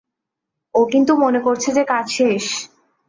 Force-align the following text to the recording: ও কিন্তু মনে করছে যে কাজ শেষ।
ও 0.75 0.81
কিন্তু 0.91 1.11
মনে 1.15 1.39
করছে 1.39 1.69
যে 1.73 1.83
কাজ 1.83 2.05
শেষ। 2.11 2.45